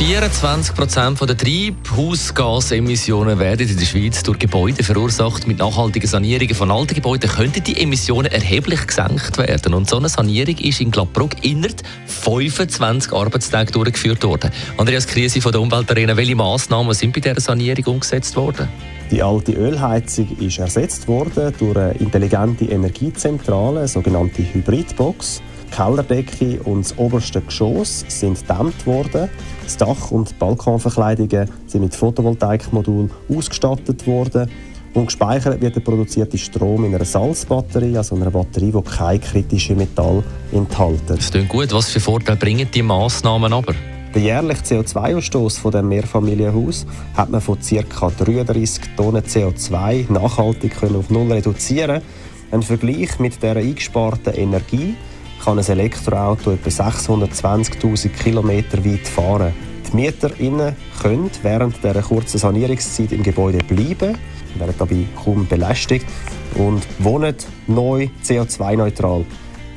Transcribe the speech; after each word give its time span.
24 0.00 0.74
Prozent 0.74 1.20
der 1.20 1.36
Treibhausgasemissionen 1.36 3.38
werden 3.38 3.68
in 3.68 3.76
der 3.76 3.84
Schweiz 3.84 4.22
durch 4.22 4.38
Gebäude 4.38 4.82
verursacht. 4.82 5.46
Mit 5.46 5.58
nachhaltigen 5.58 6.08
Sanierungen 6.08 6.54
von 6.54 6.70
alten 6.70 6.94
Gebäuden 6.94 7.28
könnten 7.28 7.62
die 7.62 7.78
Emissionen 7.78 8.32
erheblich 8.32 8.86
gesenkt 8.86 9.36
werden. 9.36 9.74
Und 9.74 9.90
so 9.90 9.98
eine 9.98 10.08
Sanierung 10.08 10.56
ist 10.56 10.80
in 10.80 10.90
Gladbruck 10.90 11.44
innerhalb 11.44 11.82
25 12.06 13.12
Arbeitstage 13.12 13.72
durchgeführt 13.72 14.24
worden. 14.24 14.50
Andreas 14.78 15.06
Krise 15.06 15.42
von 15.42 15.52
der 15.52 15.60
Umweltarena, 15.60 16.16
welche 16.16 16.34
Massnahmen 16.34 16.94
sind 16.94 17.12
bei 17.12 17.20
dieser 17.20 17.38
Sanierung 17.38 17.96
umgesetzt 17.96 18.34
worden? 18.36 18.70
Die 19.10 19.22
alte 19.22 19.52
Ölheizung 19.52 20.34
ist 20.38 20.60
ersetzt 20.60 21.08
worden 21.08 21.52
durch 21.58 21.76
eine 21.76 21.92
intelligente 21.98 22.64
Energiezentrale, 22.64 23.86
sogenannte 23.86 24.42
Hybridbox. 24.50 25.42
Kellerdecke 25.70 26.60
und 26.64 26.84
das 26.84 26.98
oberste 26.98 27.40
Geschoss 27.40 28.04
sind 28.08 28.40
gedämmt 28.40 28.86
worden. 28.86 29.28
Das 29.64 29.76
Dach 29.76 30.10
und 30.10 30.30
die 30.30 30.34
Balkonverkleidungen 30.34 31.48
sind 31.66 31.82
mit 31.82 31.94
Photovoltaikmodul 31.94 33.10
ausgestattet 33.28 34.06
worden. 34.06 34.50
Und 34.92 35.06
gespeichert 35.06 35.60
wird 35.60 35.76
der 35.76 35.80
produzierte 35.80 36.36
Strom 36.36 36.84
in 36.84 36.94
einer 36.94 37.04
Salzbatterie, 37.04 37.96
also 37.96 38.16
einer 38.16 38.30
Batterie, 38.30 38.72
die 38.72 38.82
kein 38.82 39.20
kritisches 39.20 39.76
Metall 39.76 40.24
enthält. 40.52 41.02
Das 41.06 41.30
klingt 41.30 41.48
gut. 41.48 41.72
Was 41.72 41.90
für 41.90 42.00
Vorteile 42.00 42.36
bringen 42.36 42.68
die 42.74 42.82
Massnahmen 42.82 43.52
aber? 43.52 43.74
Der 44.12 44.22
jährliche 44.22 44.62
CO2-Ausstoß 44.62 45.60
von 45.60 45.70
dem 45.70 45.88
Mehrfamilienhaus 45.88 46.84
hat 47.14 47.30
man 47.30 47.40
von 47.40 47.58
ca. 47.60 48.10
33 48.10 48.96
Tonnen 48.96 49.22
CO2 49.22 50.10
nachhaltig 50.10 50.82
auf 50.82 51.10
null 51.10 51.30
reduzieren. 51.30 52.02
Ein 52.50 52.62
Vergleich 52.62 53.20
mit 53.20 53.40
der 53.40 53.54
eingesparten 53.54 54.34
Energie 54.34 54.96
kann 55.44 55.58
ein 55.58 55.66
Elektroauto 55.66 56.52
etwa 56.52 56.68
620.000 56.68 58.08
km 58.10 58.84
weit 58.84 59.08
fahren. 59.08 59.54
Die 59.90 59.96
MieterInnen 59.96 60.76
können 61.02 61.30
während 61.42 61.78
dieser 61.78 62.02
kurzen 62.02 62.38
Sanierungszeit 62.38 63.12
im 63.12 63.22
Gebäude 63.22 63.58
bleiben, 63.58 64.16
werden 64.56 64.74
dabei 64.78 65.04
kaum 65.22 65.46
belästigt 65.46 66.06
und 66.54 66.82
wohnen 66.98 67.34
neu 67.66 68.08
CO2-neutral. 68.24 69.24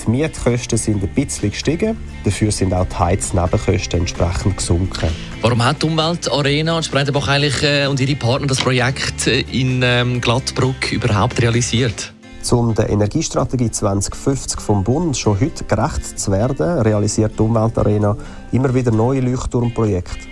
Die 0.06 0.11
Mietkosten 0.11 0.78
sind 0.78 1.02
ein 1.02 1.09
bisschen 1.09 1.52
gestiegen, 1.52 1.97
dafür 2.25 2.52
sind 2.52 2.73
auch 2.73 2.86
die 2.86 2.95
Heiznebenkosten 2.95 4.02
entsprechend 4.02 4.58
gesunken. 4.58 5.09
Warum 5.41 5.64
hat 5.64 5.81
die 5.81 5.86
Umweltarena 5.86 6.75
und 6.75 6.84
Spreitenbach 6.84 7.28
eigentlich 7.30 7.64
äh, 7.64 7.88
und 7.88 8.00
ihre 8.00 8.16
Partner 8.16 8.47
das 8.47 8.59
Projekt 8.59 9.28
äh, 9.28 9.41
in 9.52 9.81
ähm, 9.81 10.22
überhaupt 10.91 11.41
realisiert? 11.41 12.12
Um 12.52 12.75
der 12.75 12.89
Energiestrategie 12.89 13.72
2050 13.72 14.59
vom 14.59 14.83
Bund 14.83 15.17
schon 15.17 15.39
heute 15.39 15.63
gerecht 15.63 16.19
zu 16.19 16.31
werden, 16.31 16.80
realisiert 16.80 17.39
die 17.39 17.41
Umweltarena 17.41 18.16
immer 18.52 18.73
wieder 18.73 18.91
neue 18.91 19.22
Leuchtturmprojekte. 19.22 20.27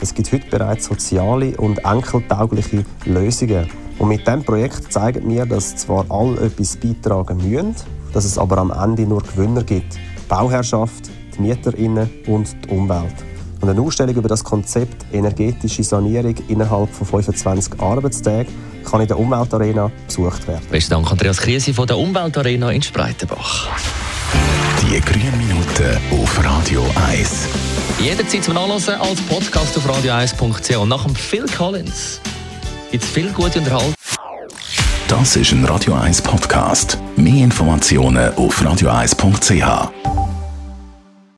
Es 0.00 0.14
gibt 0.14 0.32
heute 0.32 0.48
bereits 0.48 0.86
soziale 0.86 1.56
und 1.56 1.78
enkeltaugliche 1.84 2.84
Lösungen. 3.04 3.68
Und 3.98 4.08
mit 4.08 4.26
diesem 4.26 4.44
Projekt 4.44 4.92
zeigen 4.92 5.28
wir, 5.28 5.44
dass 5.44 5.76
zwar 5.76 6.06
alle 6.08 6.40
etwas 6.40 6.76
beitragen 6.76 7.38
müssen, 7.38 7.74
dass 8.12 8.24
es 8.24 8.38
aber 8.38 8.58
am 8.58 8.70
Ende 8.70 9.02
nur 9.02 9.22
Gewinner 9.22 9.62
gibt. 9.62 9.94
Die 9.94 10.28
Bauherrschaft, 10.28 11.10
die 11.36 11.42
MieterInnen 11.42 12.08
und 12.26 12.56
die 12.64 12.74
Umwelt. 12.74 13.35
Und 13.60 13.68
eine 13.68 13.80
Ausstellung 13.80 14.14
über 14.16 14.28
das 14.28 14.44
Konzept 14.44 15.06
energetische 15.12 15.82
Sanierung 15.82 16.34
innerhalb 16.48 16.90
von 16.90 17.06
25 17.06 17.80
Arbeitstagen 17.80 18.52
kann 18.84 19.00
in 19.00 19.08
der 19.08 19.18
Umweltarena 19.18 19.90
besucht 20.06 20.46
werden. 20.46 20.62
Besten 20.70 20.92
Dank, 20.92 21.10
Andreas 21.10 21.38
Krise 21.38 21.74
von 21.74 21.86
der 21.86 21.98
Umweltarena 21.98 22.70
in 22.70 22.82
Spreitenbach. 22.82 23.68
Die 24.82 25.00
grünen 25.00 25.36
Minuten 25.38 25.98
auf 26.22 26.44
Radio 26.44 26.84
1. 27.08 27.48
Jederzeit 27.98 28.44
zum 28.44 28.54
Nachlesen 28.54 28.94
als 28.94 29.20
Podcast 29.22 29.76
auf 29.76 29.88
radio1.ch. 29.88 30.76
Und 30.76 30.88
nach 30.88 31.04
dem 31.04 31.14
Phil 31.14 31.46
Collins 31.46 32.20
gibt 32.90 33.02
es 33.02 33.10
viel 33.10 33.32
gute 33.32 33.58
Unterhaltung. 33.58 33.94
Das 35.08 35.36
ist 35.36 35.52
ein 35.52 35.64
Radio 35.64 35.94
1 35.94 36.22
Podcast. 36.22 36.98
Mehr 37.16 37.44
Informationen 37.44 38.34
auf 38.34 38.60
radio1.ch. 38.60 40.25